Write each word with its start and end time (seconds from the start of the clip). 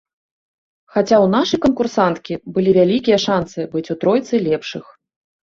Хаця 0.95 1.13
ў 1.23 1.27
нашай 1.35 1.59
канкурсанткі 1.65 2.33
былі 2.57 2.71
вялікія 2.79 3.21
шанцы 3.27 3.59
быць 3.77 3.85
у 3.97 3.99
тройцы 4.07 4.43
лепшых. 4.51 4.85